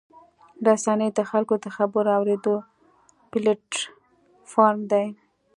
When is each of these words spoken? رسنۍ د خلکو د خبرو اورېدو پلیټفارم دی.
رسنۍ 0.67 1.09
د 1.17 1.19
خلکو 1.29 1.53
د 1.63 1.65
خبرو 1.77 2.11
اورېدو 2.17 2.55
پلیټفارم 3.31 4.79
دی. 4.91 5.05